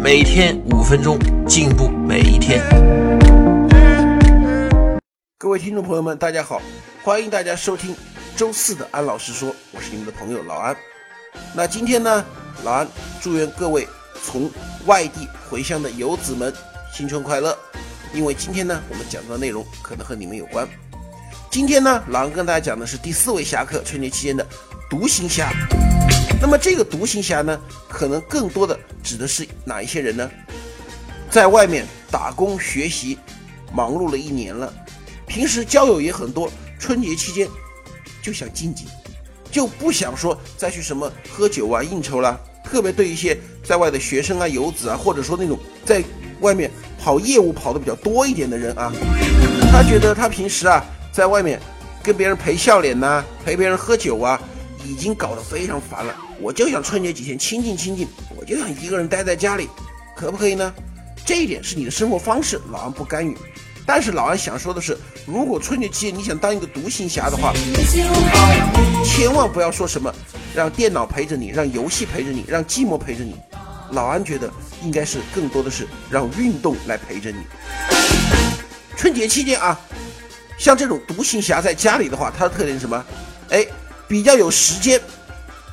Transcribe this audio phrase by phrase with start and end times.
[0.00, 2.62] 每天五分钟，进步每一天。
[5.36, 6.62] 各位听众朋友们，大家好，
[7.02, 7.92] 欢迎大家收听
[8.36, 10.76] 周四的安老师说，我是你们的朋友老安。
[11.52, 12.24] 那今天呢，
[12.62, 12.86] 老安
[13.20, 13.88] 祝愿各位
[14.22, 14.48] 从
[14.86, 16.54] 外地回乡的游子们
[16.92, 17.58] 新春快乐，
[18.14, 20.66] 因为今天呢，我们讲到的内容可能和你们有关。
[21.50, 24.46] 今天呢，老跟大家讲的是第四位侠客，春节期间的
[24.88, 25.50] 独行侠。
[26.40, 30.30] 那么这个独行侠呢，可能更多的指的是哪一些人呢？
[31.30, 33.18] 在外面打工学习，
[33.72, 34.72] 忙碌了一年了，
[35.26, 37.48] 平时交友也很多，春节期间
[38.22, 38.86] 就想静静，
[39.50, 42.38] 就不想说再去什么喝酒啊、应酬啦。
[42.62, 46.04] 特别对一些在外的学生啊、游子啊，或者说那种在
[46.40, 46.70] 外面
[47.02, 48.92] 跑业务跑的比较多一点的人啊，
[49.72, 50.84] 他觉得他平时啊
[51.18, 51.58] 在外面
[52.00, 54.40] 跟别人陪笑脸呐、陪别人喝酒啊，
[54.84, 56.14] 已经搞得非常烦了。
[56.40, 59.68] 我就想春节几天清静清静，我就想一个人待在家里，
[60.14, 60.72] 可不可以呢？
[61.26, 63.36] 这一点是你的生活方式，老安不干预。
[63.84, 64.96] 但是老安想说的是，
[65.26, 67.52] 如果春节期间你想当一个独行侠的话，
[69.04, 70.14] 千万不要说什么
[70.54, 73.34] 让电脑陪着你，让游戏陪着你，让寂寞陪着你。
[73.90, 74.48] 老安觉得
[74.84, 77.38] 应该是更多的是让运动来陪着你。
[78.96, 79.80] 春节期间啊，
[80.58, 83.04] 像这种独行侠在家里的话，它的特点是什么？
[83.50, 83.66] 哎，
[84.08, 85.00] 比较有时间。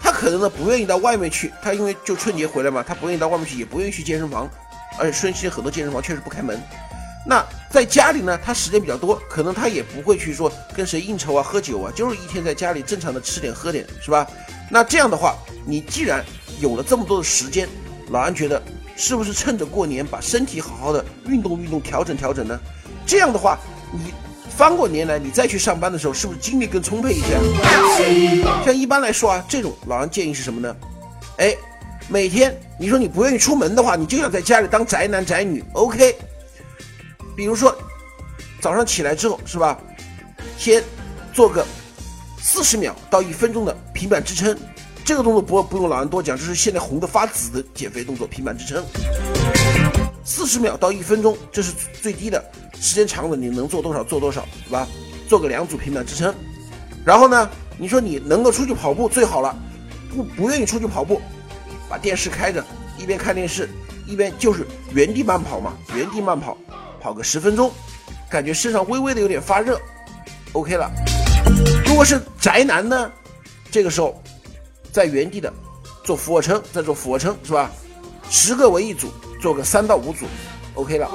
[0.00, 4.46] 他可能呢不愿意到外面去，他因为就春节回来嘛，他不愿意到外面去，也不愿意去健身房，
[4.98, 6.60] 而且春节很多健身房确实不开门。
[7.26, 14.26] 那在家里呢，他时间比较多，可能他也不会去说跟谁应酬啊、喝酒啊，就是一天在家里正常的吃点喝点，是吧？
[14.70, 16.22] 那这样的话，你既然
[16.60, 17.66] 有了这么多的时间，
[18.10, 18.62] 老安觉得
[18.94, 22.60] 是不是趁着过年把身体好好的运动运动、调整调整呢？
[23.06, 23.58] 这样的话，
[23.90, 24.12] 你。
[24.56, 27.36] 翻过年来，你再去上班的时候，是不是精力更充沛一些？
[28.64, 30.76] 像一般来说啊，这种老杨建议是什么呢？
[31.38, 31.56] 哎，
[32.08, 36.16] 每天你说你不愿意出门的话，你就想在家里当宅男宅女，OK？
[37.36, 37.76] 比如说
[38.60, 39.76] 早上起来之后，是吧？
[40.56, 40.82] 先
[41.32, 41.66] 做个
[42.40, 44.56] 四十秒到一分钟的平板支撑，
[45.04, 48.84] 这个动作不不用老杨多讲，这是现在红的发紫的减肥动作——平板支撑。
[50.24, 52.42] 四十秒到一分钟，这是最低的。
[52.80, 54.86] 时间长了，你能做多少做多少，是吧？
[55.28, 56.34] 做个两组平板支撑，
[57.04, 57.48] 然后呢，
[57.78, 59.56] 你说你能够出去跑步最好了，
[60.14, 61.20] 不不愿意出去跑步，
[61.88, 62.62] 把电视开着，
[62.98, 63.68] 一边看电视，
[64.06, 66.56] 一边就是原地慢跑嘛，原地慢跑，
[67.00, 67.72] 跑个十分钟，
[68.28, 69.80] 感觉身上微微的有点发热
[70.52, 70.90] ，OK 了。
[71.86, 73.10] 如果是宅男呢，
[73.70, 74.22] 这个时候
[74.92, 75.52] 在原地的
[76.04, 77.70] 做俯卧撑，再做俯卧撑，是吧？
[78.30, 79.12] 十个为一组。
[79.42, 80.24] 做个三到五组
[80.72, 81.06] ，OK 了。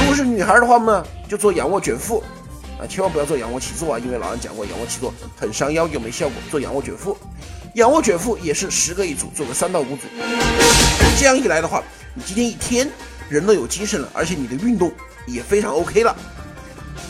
[0.00, 2.20] 如果是女孩的话呢，就做仰卧卷腹
[2.76, 6.34] 啊，千万不要做仰卧起坐啊，因为老安讲过，仰卧起坐很伤腰又没效果。
[6.50, 7.16] 做仰卧卷腹，
[7.74, 10.08] 仰卧卷腹也是十个一组，做个三到五组。
[11.20, 11.80] 这样一来的话，
[12.14, 12.90] 你今天一天
[13.28, 14.90] 人都有精神了，而且你的运动
[15.24, 16.16] 也非常 OK 了。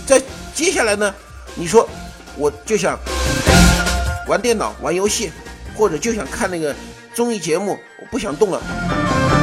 [0.05, 0.23] 在
[0.55, 1.15] 接下来呢，
[1.55, 1.89] 你说
[2.37, 2.99] 我就想
[4.29, 5.33] 玩电脑、玩游戏，
[5.75, 6.77] 或者就想看那个
[7.15, 8.61] 综艺节目，我不想动了。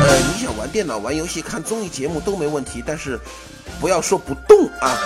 [0.05, 3.17] 呃，你想玩电脑、玩游戏、看综艺节目都没问题，但是
[3.79, 4.99] 不要说不动啊。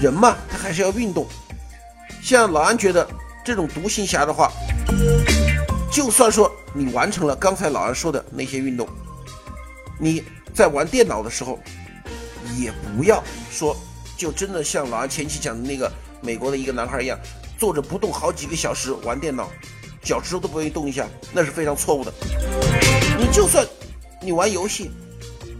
[0.00, 1.26] 人嘛，他还是要运动。
[2.22, 3.06] 像老安觉得
[3.44, 4.50] 这种独行侠的话，
[5.92, 8.88] 就算说你完成了刚才老安说的那些运动，
[9.98, 10.24] 你
[10.54, 11.58] 在玩电脑的时候，
[12.56, 13.76] 也不要说
[14.16, 15.90] 就真的像老安前期讲的那个
[16.22, 17.18] 美国的一个男孩一样，
[17.58, 19.50] 坐着不动好几个小时玩电脑，
[20.02, 22.10] 脚趾头都不愿意动一下，那是非常错误的。
[23.18, 23.66] 你就算。
[24.28, 24.90] 你玩游戏，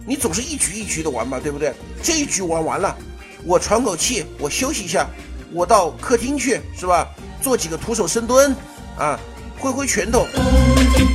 [0.07, 1.73] 你总是一局一局的玩吧，对不对？
[2.03, 2.95] 这一局玩完了，
[3.47, 5.09] 我喘口气，我休息一下，
[5.55, 7.09] 我到客厅去，是吧？
[7.41, 8.55] 做几个徒手深蹲，
[8.99, 9.19] 啊，
[9.59, 10.27] 挥挥拳头，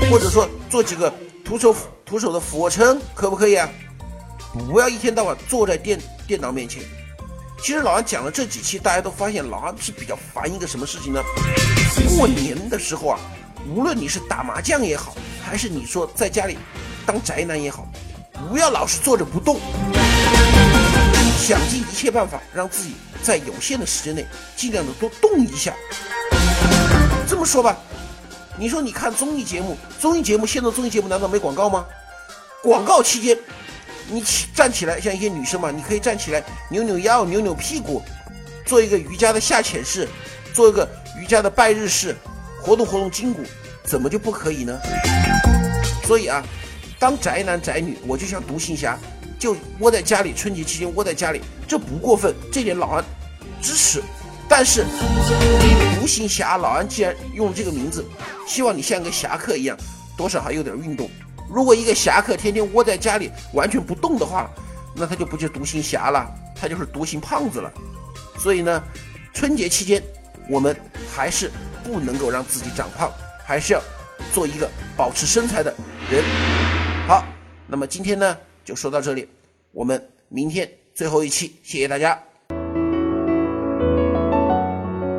[0.10, 1.14] 或者说做几个
[1.46, 3.70] 徒手徒手的俯卧撑，可不可以啊？
[4.68, 6.82] 不要一天到晚坐在电电脑面前。
[7.62, 11.22] 其实老安讲了这几期，大家都发现老安是比较烦一个什么事情呢？
[12.18, 13.20] 过年的时候啊，
[13.70, 15.16] 无论你是打麻将也好，
[15.46, 16.58] 还是你说在家里。
[17.06, 17.88] 当宅男也好，
[18.50, 19.60] 不要老是坐着不动，
[21.38, 25.74] 想尽一切办法让自己在有限的时间内尽量的多动一下。
[27.28, 27.78] 这么说吧，
[28.58, 31.86] 你说你看综艺节目，综艺节目现在综艺节目难道没广告吗？
[32.62, 33.38] 广告期间，
[34.08, 38.02] 你起站起来，像一些女生嘛，你可以站起来扭扭腰、扭扭屁股，
[38.66, 40.08] 做一个瑜伽的下潜式，
[40.54, 40.88] 做一个
[41.20, 42.16] 瑜伽的拜日式，
[42.62, 43.44] 活动活动筋骨，
[43.84, 44.80] 怎么就不可以呢？
[46.06, 46.42] 所以啊，
[47.04, 48.98] 当宅男宅女，我就像独行侠，
[49.38, 53.04] 就窝在家里，春节期间窝在家里，这不过分，这点老安
[53.62, 54.02] 支持。
[54.48, 54.86] 但是，
[56.00, 58.06] 独行侠老安既然用这个名字，
[58.48, 59.76] 希望你像个侠客一样，
[60.16, 61.12] 多少还有点运动。
[61.50, 64.50] 如果一个侠客天天窝在家里完全不动的话，
[64.96, 66.26] 那他就不叫独行侠了，
[66.56, 67.70] 他就是独行胖子了。
[68.40, 68.82] 所以呢，
[69.34, 70.02] 春节期间
[70.50, 70.74] 我们
[71.14, 71.52] 还是
[71.84, 73.12] 不能够让自己长胖，
[73.46, 73.82] 还是要
[74.34, 75.76] 做一个保持身材的
[76.10, 76.53] 人。
[77.06, 77.22] 好，
[77.68, 79.28] 那么今天呢就说到这里，
[79.74, 82.18] 我们明天最后一期，谢谢大家。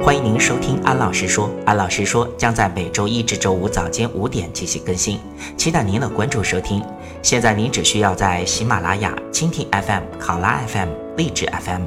[0.03, 5.21] 欢迎您收听安老师说，安老师说将在每周一至周五早间五点进行更新，
[5.59, 6.83] 期待您的关注收听。
[7.23, 10.89] 现在您只需要在喜马拉雅、蜻蜓 FM、考拉 FM、
[11.19, 11.87] 荔枝 FM、